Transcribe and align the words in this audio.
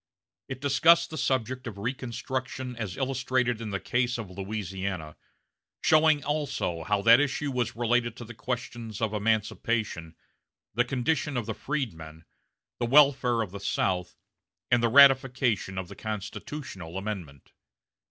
It 0.47 0.59
discussed 0.61 1.11
the 1.11 1.15
subject 1.19 1.67
of 1.67 1.77
reconstruction 1.77 2.75
as 2.75 2.97
illustrated 2.97 3.61
in 3.61 3.69
the 3.69 3.79
case 3.79 4.17
of 4.17 4.31
Louisiana, 4.31 5.15
showing 5.83 6.23
also 6.23 6.83
how 6.83 7.03
that 7.03 7.19
issue 7.19 7.51
was 7.51 7.75
related 7.75 8.15
to 8.17 8.25
the 8.25 8.33
questions 8.33 8.99
of 8.99 9.13
emancipation, 9.13 10.15
the 10.73 10.85
condition 10.85 11.37
of 11.37 11.45
the 11.45 11.53
freedmen, 11.53 12.25
the 12.79 12.87
welfare 12.87 13.43
of 13.43 13.51
the 13.51 13.59
South, 13.59 14.17
and 14.71 14.81
the 14.81 14.89
ratification 14.89 15.77
of 15.77 15.87
the 15.87 15.95
constitutional 15.95 16.97
amendment. 16.97 17.51